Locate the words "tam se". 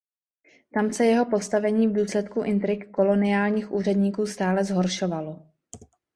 0.73-1.05